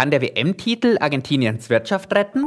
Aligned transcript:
Kann 0.00 0.10
der 0.10 0.22
WM-Titel 0.22 0.96
Argentiniens 0.98 1.68
Wirtschaft 1.68 2.14
retten? 2.14 2.46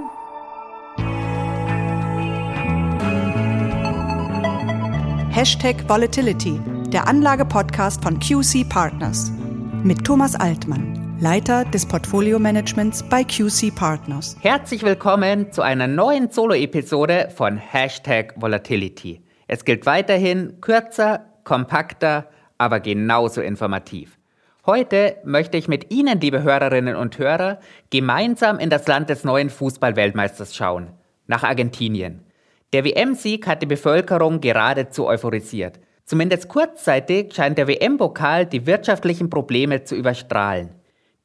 Hashtag 5.29 5.87
Volatility, 5.87 6.59
der 6.87 7.07
Anlage-Podcast 7.07 8.01
von 8.01 8.17
QC 8.19 8.67
Partners. 8.67 9.31
Mit 9.83 10.03
Thomas 10.03 10.33
Altmann, 10.33 11.15
Leiter 11.19 11.63
des 11.65 11.87
Portfolio-Managements 11.87 13.03
bei 13.07 13.23
QC 13.23 13.69
Partners. 13.75 14.35
Herzlich 14.41 14.81
willkommen 14.81 15.51
zu 15.51 15.61
einer 15.61 15.85
neuen 15.85 16.31
Solo-Episode 16.31 17.29
von 17.35 17.57
Hashtag 17.57 18.33
Volatility. 18.35 19.21
Es 19.45 19.63
gilt 19.63 19.85
weiterhin 19.85 20.59
kürzer, 20.59 21.27
kompakter, 21.43 22.31
aber 22.57 22.79
genauso 22.79 23.41
informativ. 23.41 24.17
Heute 24.65 25.17
möchte 25.25 25.57
ich 25.57 25.67
mit 25.67 25.91
Ihnen, 25.91 26.21
liebe 26.21 26.41
Hörerinnen 26.41 26.95
und 26.95 27.17
Hörer, 27.17 27.59
gemeinsam 27.89 28.59
in 28.59 28.69
das 28.69 28.87
Land 28.87 29.09
des 29.09 29.25
neuen 29.25 29.49
Fußballweltmeisters 29.49 30.55
schauen, 30.55 30.93
nach 31.27 31.43
Argentinien. 31.43 32.23
Der 32.71 32.85
WM-Sieg 32.85 33.45
hat 33.45 33.61
die 33.61 33.65
Bevölkerung 33.65 34.39
geradezu 34.39 35.05
euphorisiert. 35.05 35.81
Zumindest 36.05 36.47
kurzzeitig 36.47 37.33
scheint 37.33 37.57
der 37.57 37.67
WM-Pokal 37.67 38.45
die 38.45 38.65
wirtschaftlichen 38.65 39.29
Probleme 39.29 39.83
zu 39.83 39.95
überstrahlen. 39.95 40.69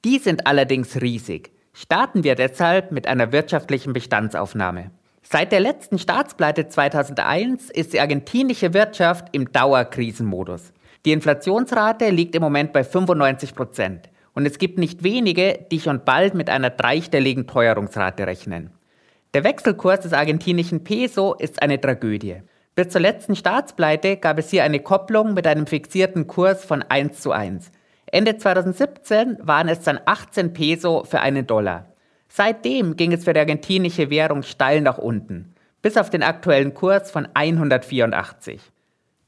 Die 0.05 0.19
sind 0.19 0.49
allerdings 0.49 1.01
riesig. 1.01 1.53
Starten 1.73 2.25
wir 2.25 2.35
deshalb 2.35 2.91
mit 2.91 3.07
einer 3.07 3.31
wirtschaftlichen 3.31 3.93
Bestandsaufnahme. 3.93 4.91
Seit 5.31 5.53
der 5.53 5.61
letzten 5.61 5.99
Staatspleite 5.99 6.69
2001 6.69 7.69
ist 7.69 7.93
die 7.93 8.01
argentinische 8.01 8.73
Wirtschaft 8.73 9.27
im 9.33 9.53
Dauerkrisenmodus. 9.53 10.73
Die 11.05 11.13
Inflationsrate 11.13 12.09
liegt 12.09 12.35
im 12.35 12.41
Moment 12.41 12.73
bei 12.73 12.83
95 12.83 13.55
Prozent. 13.55 14.09
Und 14.33 14.47
es 14.47 14.57
gibt 14.57 14.79
nicht 14.79 15.03
wenige, 15.03 15.67
die 15.71 15.81
schon 15.81 16.03
bald 16.07 16.33
mit 16.33 16.49
einer 16.49 16.71
dreistelligen 16.71 17.47
Teuerungsrate 17.47 18.27
rechnen. 18.27 18.71
Der 19.35 19.45
Wechselkurs 19.45 20.01
des 20.01 20.15
argentinischen 20.15 20.83
Peso 20.83 21.35
ist 21.35 21.61
eine 21.61 21.79
Tragödie. 21.79 22.37
Bis 22.75 22.89
zur 22.89 23.03
letzten 23.03 23.37
Staatspleite 23.37 24.17
gab 24.17 24.39
es 24.39 24.49
hier 24.49 24.65
eine 24.65 24.81
Kopplung 24.81 25.35
mit 25.35 25.47
einem 25.47 25.67
fixierten 25.67 26.27
Kurs 26.27 26.65
von 26.65 26.81
1 26.81 27.21
zu 27.21 27.33
1. 27.33 27.71
Ende 28.07 28.39
2017 28.39 29.37
waren 29.43 29.69
es 29.69 29.81
dann 29.81 30.01
18 30.07 30.55
Peso 30.55 31.05
für 31.05 31.21
einen 31.21 31.47
Dollar. 31.47 31.85
Seitdem 32.39 32.95
ging 32.95 33.13
es 33.13 33.25
für 33.25 33.33
die 33.33 33.41
argentinische 33.41 34.11
Währung 34.11 34.45
steil 34.45 34.81
nach 34.81 34.97
unten, 34.97 35.57
bis 35.83 35.97
auf 35.97 36.09
den 36.09 36.23
aktuellen 36.23 36.73
Kurs 36.73 37.11
von 37.11 37.27
184. 37.35 38.61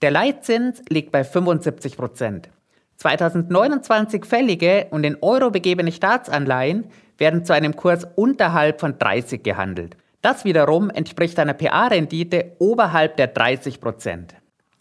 Der 0.00 0.12
Leitzins 0.12 0.80
liegt 0.88 1.10
bei 1.10 1.24
75 1.24 1.96
Prozent. 1.96 2.50
2029 2.98 4.24
fällige 4.24 4.86
und 4.92 5.02
in 5.02 5.16
Euro 5.22 5.50
begebene 5.50 5.90
Staatsanleihen 5.90 6.86
werden 7.18 7.44
zu 7.44 7.52
einem 7.52 7.74
Kurs 7.74 8.06
unterhalb 8.14 8.78
von 8.78 8.96
30 8.96 9.42
gehandelt. 9.42 9.96
Das 10.22 10.44
wiederum 10.44 10.88
entspricht 10.88 11.36
einer 11.40 11.54
PA-Rendite 11.54 12.52
oberhalb 12.60 13.16
der 13.16 13.26
30 13.26 13.80
Prozent. 13.80 14.36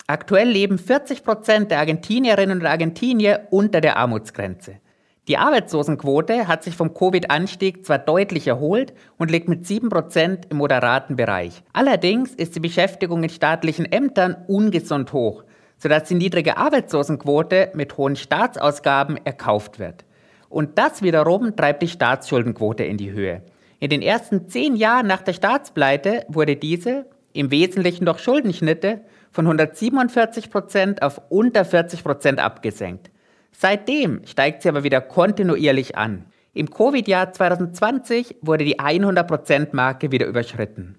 Aktuell 0.05 0.49
leben 0.49 0.77
40 0.77 1.23
Prozent 1.23 1.71
der 1.71 1.79
Argentinierinnen 1.79 2.59
und 2.59 2.67
Argentinier 2.67 3.47
unter 3.49 3.81
der 3.81 3.97
Armutsgrenze. 3.97 4.75
Die 5.29 5.37
Arbeitslosenquote 5.37 6.47
hat 6.47 6.63
sich 6.63 6.75
vom 6.75 6.95
Covid-Anstieg 6.95 7.85
zwar 7.85 7.99
deutlich 7.99 8.47
erholt 8.47 8.95
und 9.19 9.29
liegt 9.29 9.47
mit 9.47 9.63
7% 9.63 10.49
im 10.49 10.57
moderaten 10.57 11.17
Bereich. 11.17 11.61
Allerdings 11.71 12.33
ist 12.33 12.55
die 12.55 12.59
Beschäftigung 12.59 13.21
in 13.21 13.29
staatlichen 13.29 13.85
Ämtern 13.85 14.35
ungesund 14.47 15.13
hoch, 15.13 15.43
sodass 15.77 16.05
die 16.05 16.15
niedrige 16.15 16.57
Arbeitslosenquote 16.57 17.69
mit 17.75 17.95
hohen 17.95 18.15
Staatsausgaben 18.15 19.23
erkauft 19.23 19.77
wird. 19.77 20.03
Und 20.49 20.79
das 20.79 21.03
wiederum 21.03 21.55
treibt 21.55 21.83
die 21.83 21.89
Staatsschuldenquote 21.89 22.83
in 22.83 22.97
die 22.97 23.11
Höhe. 23.11 23.43
In 23.79 23.91
den 23.91 24.01
ersten 24.01 24.49
zehn 24.49 24.75
Jahren 24.75 25.05
nach 25.05 25.21
der 25.21 25.33
Staatspleite 25.33 26.25
wurde 26.27 26.55
diese, 26.55 27.05
im 27.33 27.51
Wesentlichen 27.51 28.07
durch 28.07 28.17
Schuldenschnitte, 28.17 29.01
von 29.29 29.45
147% 29.45 31.03
auf 31.03 31.21
unter 31.29 31.61
40% 31.61 32.37
abgesenkt. 32.37 33.11
Seitdem 33.61 34.21
steigt 34.25 34.61
sie 34.61 34.69
aber 34.69 34.85
wieder 34.85 35.01
kontinuierlich 35.01 35.97
an. 35.97 36.27
Im 36.53 36.69
Covid-Jahr 36.69 37.33
2020 37.33 38.37
wurde 38.41 38.63
die 38.63 38.79
100%-Marke 38.79 40.13
wieder 40.13 40.27
überschritten. 40.27 40.95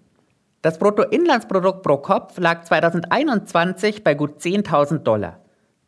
Das 0.61 0.79
Bruttoinlandsprodukt 0.79 1.83
pro 1.83 1.97
Kopf 1.97 2.39
lag 2.39 2.65
2021 2.65 4.05
bei 4.05 4.13
gut 4.13 4.43
10.000 4.43 4.99
Dollar. 4.99 5.41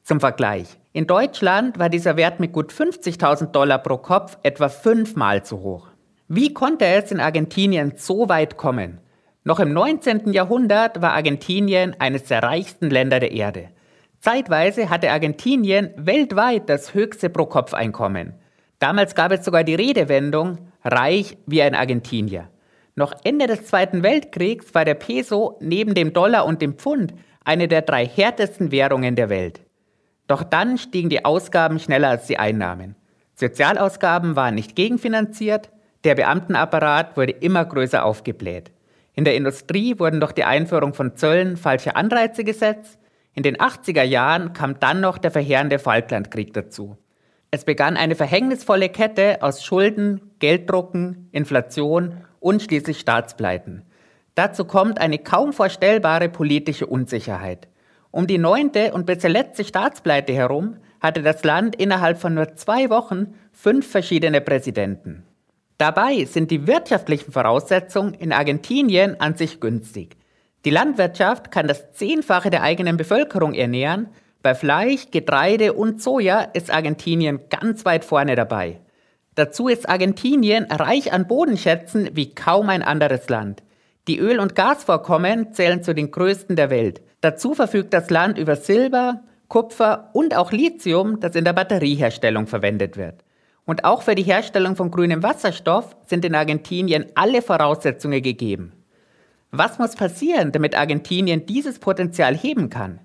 Zum 0.03 0.19
Vergleich. 0.19 0.79
In 0.95 1.07
Deutschland 1.07 1.79
war 1.79 1.91
dieser 1.91 2.17
Wert 2.17 2.41
mit 2.41 2.55
gut 2.55 2.73
50.000 2.73 3.49
Dollar 3.49 3.77
pro 3.77 3.99
Kopf 3.99 4.39
etwa 4.43 4.71
fünfmal 4.71 5.45
zu 5.45 5.61
hoch. 5.61 5.89
Wie 6.29 6.55
konnte 6.55 6.87
es 6.87 7.13
in 7.13 7.21
Argentinien 7.21 7.93
so 7.97 8.31
weit 8.31 8.57
kommen? 8.57 8.99
Noch 9.45 9.61
im 9.61 9.75
19. 9.75 10.33
Jahrhundert 10.33 11.03
war 11.03 11.13
Argentinien 11.13 11.95
eines 11.99 12.25
der 12.25 12.43
reichsten 12.43 12.89
Länder 12.89 13.21
der 13.21 13.33
Erde. 13.33 13.69
Zeitweise 14.23 14.89
hatte 14.89 15.11
Argentinien 15.11 15.91
weltweit 15.97 16.69
das 16.69 16.95
höchste 16.95 17.29
Pro-Kopf-Einkommen. 17.29 18.35
Damals 18.79 19.17
gab 19.17 19.33
es 19.33 19.45
sogar 19.45 19.65
die 19.65 19.75
Redewendung 19.75 20.59
reich 20.85 21.37
wie 21.47 21.61
ein 21.61 21.75
Argentinier. 21.75 22.49
Noch 22.95 23.15
Ende 23.25 23.49
des 23.49 23.67
Zweiten 23.67 24.05
Weltkriegs 24.05 24.73
war 24.77 24.85
der 24.85 24.95
Peso 24.95 25.59
neben 25.61 25.95
dem 25.95 26.13
Dollar 26.13 26.47
und 26.47 26.63
dem 26.63 26.75
Pfund 26.75 27.15
eine 27.45 27.67
der 27.67 27.83
drei 27.83 28.07
härtesten 28.07 28.71
Währungen 28.71 29.17
der 29.17 29.29
Welt. 29.29 29.61
Doch 30.29 30.45
dann 30.45 30.79
stiegen 30.79 31.11
die 31.11 31.25
Ausgaben 31.25 31.81
schneller 31.81 32.11
als 32.11 32.29
die 32.29 32.39
Einnahmen. 32.39 32.95
Sozialausgaben 33.35 34.37
waren 34.37 34.55
nicht 34.55 34.77
gegenfinanziert, 34.77 35.71
der 36.05 36.15
Beamtenapparat 36.15 37.17
wurde 37.17 37.33
immer 37.33 37.65
größer 37.65 38.05
aufgebläht. 38.05 38.71
In 39.15 39.25
der 39.25 39.35
Industrie 39.35 39.99
wurden 39.99 40.21
durch 40.21 40.33
die 40.33 40.45
Einführung 40.45 40.95
von 40.95 41.17
Zöllen 41.17 41.57
falsche 41.57 41.97
Anreize 41.97 42.45
gesetzt 42.45 43.01
in 43.35 43.43
den 43.43 43.57
80er 43.57 44.03
Jahren 44.03 44.53
kam 44.53 44.79
dann 44.79 45.01
noch 45.01 45.19
der 45.19 45.31
verheerende 45.31 45.79
Falklandkrieg 45.79 46.53
dazu. 46.53 46.97
Es 47.51 47.65
begann 47.65 47.97
eine 47.97 48.15
verhängnisvolle 48.15 48.89
Kette 48.89 49.43
aus 49.43 49.65
Schulden, 49.65 50.33
Gelddrucken, 50.39 51.29
Inflation 51.33 52.19
und 52.41 52.63
schließlich 52.63 52.99
Staatspleiten. 52.99 53.83
Dazu 54.35 54.65
kommt 54.65 55.01
eine 55.01 55.19
kaum 55.19 55.53
vorstellbare 55.53 56.29
politische 56.29 56.87
Unsicherheit. 56.87 57.69
Um 58.11 58.27
die 58.27 58.39
neunte 58.39 58.93
und 58.93 59.07
bisher 59.07 59.31
letzte 59.31 59.65
Staatspleite 59.65 60.33
herum 60.33 60.77
hatte 61.01 61.23
das 61.23 61.45
Land 61.45 61.77
innerhalb 61.77 62.19
von 62.19 62.35
nur 62.35 62.55
zwei 62.57 62.89
Wochen 62.89 63.35
fünf 63.53 63.91
verschiedene 63.91 64.41
Präsidenten. 64.41 65.25
Dabei 65.79 66.25
sind 66.25 66.51
die 66.51 66.67
wirtschaftlichen 66.67 67.33
Voraussetzungen 67.33 68.15
in 68.15 68.33
Argentinien 68.33 69.21
an 69.21 69.35
sich 69.35 69.61
günstig. 69.61 70.17
Die 70.65 70.71
Landwirtschaft 70.71 71.51
kann 71.51 71.67
das 71.67 71.93
Zehnfache 71.93 72.51
der 72.51 72.63
eigenen 72.63 72.97
Bevölkerung 72.97 73.55
ernähren. 73.55 74.09
Bei 74.43 74.55
Fleisch, 74.55 75.11
Getreide 75.11 75.73
und 75.73 76.01
Soja 76.01 76.41
ist 76.41 76.73
Argentinien 76.73 77.41
ganz 77.51 77.85
weit 77.85 78.05
vorne 78.05 78.37
dabei. 78.37 78.81
Dazu 79.35 79.69
ist 79.69 79.89
Argentinien 79.89 80.65
reich 80.65 81.13
an 81.13 81.27
Bodenschätzen 81.27 82.11
wie 82.13 82.35
kaum 82.35 82.69
ein 82.69 82.83
anderes 82.83 83.29
Land. 83.29 83.63
Die 84.09 84.19
Öl- 84.19 84.41
und 84.41 84.55
Gasvorkommen 84.55 85.53
zählen 85.53 85.83
zu 85.83 85.95
den 85.95 86.11
größten 86.11 86.55
der 86.55 86.71
Welt. 86.71 87.03
Dazu 87.21 87.55
verfügt 87.55 87.95
das 87.95 88.11
Land 88.11 88.37
über 88.37 88.57
Silber, 88.57 89.23
Kupfer 89.49 90.11
und 90.13 90.37
auch 90.37 90.53
Lithium, 90.53 91.21
das 91.21 91.35
in 91.35 91.45
der 91.45 91.53
Batterieherstellung 91.53 92.47
verwendet 92.47 92.97
wird. 92.97 93.25
Und 93.65 93.85
auch 93.85 94.03
für 94.03 94.15
die 94.15 94.23
Herstellung 94.23 94.77
von 94.77 94.91
grünem 94.91 95.23
Wasserstoff 95.23 95.97
sind 96.07 96.25
in 96.25 96.35
Argentinien 96.35 97.07
alle 97.15 97.43
Voraussetzungen 97.43 98.23
gegeben. 98.23 98.73
Was 99.55 99.79
muss 99.79 99.97
passieren, 99.97 100.51
damit 100.51 100.75
Argentinien 100.75 101.45
dieses 101.45 101.79
Potenzial 101.79 102.35
heben 102.35 102.71
kann? 102.71 103.01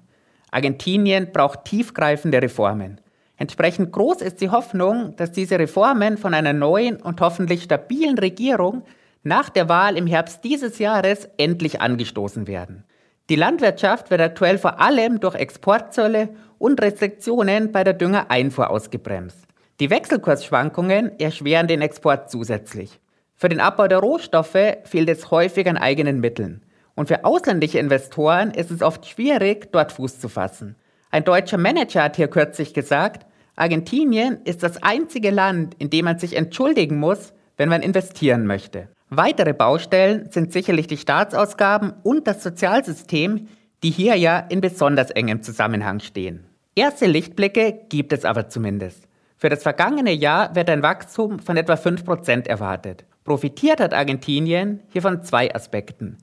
Argentinien 0.49 1.33
braucht 1.33 1.65
tiefgreifende 1.65 2.41
Reformen. 2.41 3.01
Entsprechend 3.35 3.91
groß 3.91 4.21
ist 4.21 4.39
die 4.39 4.49
Hoffnung, 4.49 5.13
dass 5.17 5.33
diese 5.33 5.59
Reformen 5.59 6.17
von 6.17 6.33
einer 6.33 6.53
neuen 6.53 7.01
und 7.01 7.19
hoffentlich 7.19 7.63
stabilen 7.63 8.17
Regierung 8.17 8.83
nach 9.23 9.49
der 9.49 9.67
Wahl 9.67 9.97
im 9.97 10.07
Herbst 10.07 10.45
dieses 10.45 10.79
Jahres 10.79 11.27
endlich 11.37 11.81
angestoßen 11.81 12.47
werden. 12.47 12.85
Die 13.29 13.35
Landwirtschaft 13.35 14.09
wird 14.09 14.21
aktuell 14.21 14.57
vor 14.57 14.79
allem 14.79 15.19
durch 15.19 15.35
Exportzölle 15.35 16.29
und 16.59 16.81
Restriktionen 16.81 17.73
bei 17.73 17.83
der 17.83 17.93
Düngereinfuhr 17.93 18.69
ausgebremst. 18.69 19.37
Die 19.81 19.89
Wechselkursschwankungen 19.89 21.19
erschweren 21.19 21.67
den 21.67 21.81
Export 21.81 22.31
zusätzlich. 22.31 23.01
Für 23.39 23.49
den 23.49 23.59
Abbau 23.59 23.87
der 23.87 23.99
Rohstoffe 23.99 24.57
fehlt 24.83 25.09
es 25.09 25.29
häufig 25.29 25.69
an 25.69 25.77
eigenen 25.77 26.19
Mitteln. 26.19 26.63
Und 26.95 27.07
für 27.07 27.23
ausländische 27.23 27.77
Investoren 27.77 28.49
ist 28.49 28.71
es 28.71 28.81
oft 28.81 29.05
schwierig, 29.05 29.71
dort 29.71 29.91
Fuß 29.91 30.19
zu 30.19 30.27
fassen. 30.27 30.75
Ein 31.11 31.23
deutscher 31.23 31.59
Manager 31.59 32.01
hat 32.01 32.15
hier 32.15 32.29
kürzlich 32.29 32.73
gesagt, 32.73 33.27
Argentinien 33.55 34.39
ist 34.43 34.63
das 34.63 34.81
einzige 34.81 35.29
Land, 35.29 35.75
in 35.77 35.91
dem 35.91 36.05
man 36.05 36.17
sich 36.17 36.35
entschuldigen 36.35 36.97
muss, 36.97 37.33
wenn 37.57 37.69
man 37.69 37.83
investieren 37.83 38.47
möchte. 38.47 38.87
Weitere 39.09 39.53
Baustellen 39.53 40.31
sind 40.31 40.51
sicherlich 40.51 40.87
die 40.87 40.97
Staatsausgaben 40.97 41.93
und 42.01 42.25
das 42.25 42.41
Sozialsystem, 42.41 43.47
die 43.83 43.91
hier 43.91 44.15
ja 44.15 44.39
in 44.39 44.61
besonders 44.61 45.11
engem 45.11 45.43
Zusammenhang 45.43 45.99
stehen. 45.99 46.45
Erste 46.73 47.05
Lichtblicke 47.05 47.81
gibt 47.89 48.13
es 48.13 48.25
aber 48.25 48.49
zumindest. 48.49 49.07
Für 49.37 49.49
das 49.49 49.61
vergangene 49.61 50.11
Jahr 50.11 50.55
wird 50.55 50.71
ein 50.71 50.81
Wachstum 50.81 51.37
von 51.37 51.55
etwa 51.55 51.73
5% 51.73 52.47
erwartet. 52.47 53.05
Profitiert 53.27 53.81
hat 53.81 53.93
Argentinien 53.93 54.79
hier 54.87 55.01
von 55.01 55.21
zwei 55.21 55.53
Aspekten. 55.53 56.17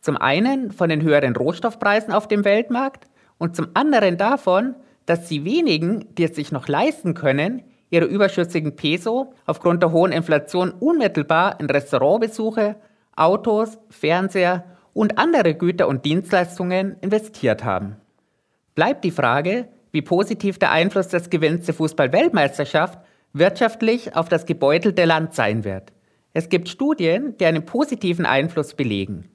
Zum 0.00 0.16
einen 0.16 0.70
von 0.70 0.88
den 0.88 1.02
höheren 1.02 1.34
Rohstoffpreisen 1.34 2.14
auf 2.14 2.28
dem 2.28 2.44
Weltmarkt 2.44 3.08
und 3.38 3.56
zum 3.56 3.70
anderen 3.74 4.18
davon, 4.18 4.76
dass 5.04 5.26
die 5.26 5.44
wenigen, 5.44 6.14
die 6.14 6.22
es 6.22 6.36
sich 6.36 6.52
noch 6.52 6.68
leisten 6.68 7.14
können, 7.14 7.64
ihre 7.90 8.04
überschüssigen 8.04 8.76
Peso 8.76 9.34
aufgrund 9.46 9.82
der 9.82 9.90
hohen 9.90 10.12
Inflation 10.12 10.70
unmittelbar 10.70 11.58
in 11.58 11.66
Restaurantbesuche, 11.66 12.76
Autos, 13.16 13.76
Fernseher 13.90 14.64
und 14.92 15.18
andere 15.18 15.56
Güter 15.56 15.88
und 15.88 16.04
Dienstleistungen 16.04 16.94
investiert 17.00 17.64
haben. 17.64 17.96
Bleibt 18.76 19.02
die 19.02 19.10
Frage, 19.10 19.66
wie 19.90 20.02
positiv 20.02 20.60
der 20.60 20.70
Einfluss 20.70 21.08
des 21.08 21.30
Gewinns 21.30 21.66
der 21.66 21.74
Fußball-Weltmeisterschaft 21.74 23.00
wirtschaftlich 23.32 24.14
auf 24.14 24.28
das 24.28 24.46
gebeutelte 24.46 25.04
Land 25.04 25.34
sein 25.34 25.64
wird. 25.64 25.90
Es 26.36 26.48
gibt 26.48 26.68
Studien, 26.68 27.36
die 27.38 27.46
einen 27.46 27.64
positiven 27.64 28.26
Einfluss 28.26 28.74
belegen. 28.74 29.30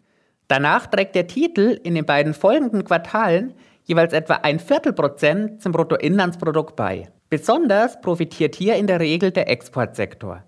Danach 0.49 0.85
trägt 0.85 1.15
der 1.15 1.27
Titel 1.27 1.79
in 1.83 1.95
den 1.95 2.05
beiden 2.05 2.33
folgenden 2.33 2.83
Quartalen 2.83 3.53
jeweils 3.85 4.11
etwa 4.11 4.35
ein 4.35 4.59
Viertelprozent 4.59 5.61
zum 5.61 5.71
Bruttoinlandsprodukt 5.71 6.75
bei. 6.75 7.07
Besonders 7.29 8.01
profitiert 8.01 8.55
hier 8.55 8.75
in 8.75 8.85
der 8.85 8.99
Regel 8.99 9.31
der 9.31 9.49
Exportsektor. 9.49 10.43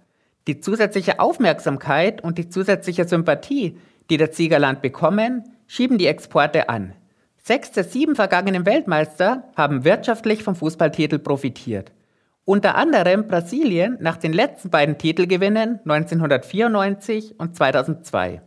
Die 0.47 0.59
zusätzliche 0.59 1.19
Aufmerksamkeit 1.21 2.21
und 2.21 2.37
die 2.37 2.49
zusätzliche 2.49 3.07
Sympathie, 3.07 3.77
die 4.09 4.17
das 4.17 4.35
Siegerland 4.35 4.81
bekommen, 4.81 5.43
schieben 5.67 5.97
die 5.97 6.07
Exporte 6.07 6.67
an. 6.67 6.93
Sechs 7.37 7.71
der 7.71 7.85
sieben 7.85 8.15
vergangenen 8.15 8.65
Weltmeister 8.65 9.45
haben 9.55 9.85
wirtschaftlich 9.85 10.43
vom 10.43 10.55
Fußballtitel 10.55 11.19
profitiert. 11.19 11.93
Unter 12.43 12.75
anderem 12.75 13.27
Brasilien 13.27 13.97
nach 13.99 14.17
den 14.17 14.33
letzten 14.33 14.71
beiden 14.71 14.97
Titelgewinnen 14.97 15.79
1994 15.85 17.39
und 17.39 17.55
2002. 17.55 18.41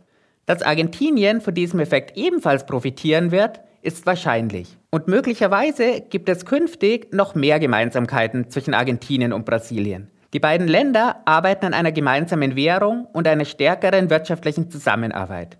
Dass 0.45 0.61
Argentinien 0.61 1.39
von 1.39 1.53
diesem 1.53 1.79
Effekt 1.79 2.17
ebenfalls 2.17 2.65
profitieren 2.65 3.31
wird, 3.31 3.61
ist 3.81 4.05
wahrscheinlich. 4.05 4.77
Und 4.89 5.07
möglicherweise 5.07 6.01
gibt 6.01 6.27
es 6.27 6.45
künftig 6.45 7.13
noch 7.13 7.35
mehr 7.35 7.59
Gemeinsamkeiten 7.59 8.49
zwischen 8.49 8.73
Argentinien 8.73 9.31
und 9.31 9.45
Brasilien. 9.45 10.11
Die 10.33 10.39
beiden 10.39 10.67
Länder 10.67 11.21
arbeiten 11.23 11.67
an 11.67 11.73
einer 11.73 11.93
gemeinsamen 11.93 12.57
Währung 12.57 13.07
und 13.13 13.27
einer 13.27 13.45
stärkeren 13.45 14.09
wirtschaftlichen 14.09 14.69
Zusammenarbeit. 14.69 15.57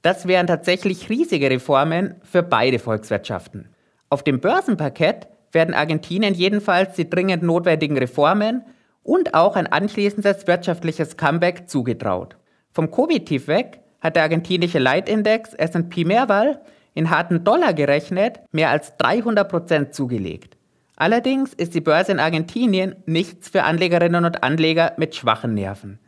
Das 0.00 0.26
wären 0.26 0.46
tatsächlich 0.46 1.10
riesige 1.10 1.50
Reformen 1.50 2.14
für 2.22 2.42
beide 2.42 2.78
Volkswirtschaften. 2.78 3.68
Auf 4.08 4.22
dem 4.22 4.40
Börsenparkett 4.40 5.28
werden 5.54 5.74
Argentinien 5.74 6.34
jedenfalls 6.34 6.94
die 6.94 7.08
dringend 7.08 7.42
notwendigen 7.42 7.96
Reformen 7.96 8.62
und 9.02 9.34
auch 9.34 9.56
ein 9.56 9.66
anschließendes 9.66 10.46
wirtschaftliches 10.46 11.16
Comeback 11.16 11.68
zugetraut. 11.68 12.36
Vom 12.72 12.90
Covid-Tief 12.90 13.46
weg 13.46 13.80
hat 14.00 14.16
der 14.16 14.24
argentinische 14.24 14.78
Leitindex 14.78 15.54
S&P 15.54 16.04
Merval 16.04 16.60
in 16.94 17.10
harten 17.10 17.44
Dollar 17.44 17.74
gerechnet 17.74 18.40
mehr 18.52 18.70
als 18.70 18.96
300 18.96 19.48
Prozent 19.48 19.94
zugelegt. 19.94 20.56
Allerdings 20.96 21.52
ist 21.54 21.74
die 21.74 21.80
Börse 21.80 22.12
in 22.12 22.20
Argentinien 22.20 22.96
nichts 23.06 23.48
für 23.48 23.64
Anlegerinnen 23.64 24.24
und 24.24 24.44
Anleger 24.44 24.92
mit 24.96 25.14
schwachen 25.14 25.54
Nerven. 25.54 25.98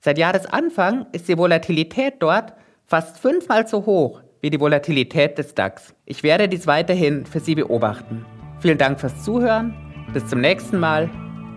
Seit 0.00 0.18
Jahresanfang 0.18 1.06
ist 1.12 1.28
die 1.28 1.36
Volatilität 1.36 2.14
dort 2.20 2.52
fast 2.86 3.18
fünfmal 3.18 3.66
so 3.66 3.86
hoch 3.86 4.22
wie 4.40 4.50
die 4.50 4.60
Volatilität 4.60 5.38
des 5.38 5.54
DAX. 5.54 5.94
Ich 6.04 6.22
werde 6.22 6.48
dies 6.48 6.66
weiterhin 6.68 7.26
für 7.26 7.40
Sie 7.40 7.56
beobachten. 7.56 8.24
Vielen 8.60 8.78
Dank 8.78 8.98
fürs 9.00 9.22
Zuhören, 9.22 9.74
bis 10.12 10.26
zum 10.26 10.40
nächsten 10.40 10.78
Mal 10.78 11.10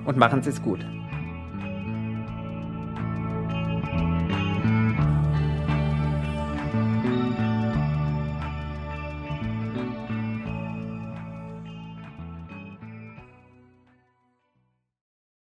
und 0.05 0.17
machen 0.17 0.41
Sie 0.43 0.49
es 0.49 0.61
gut. 0.61 0.85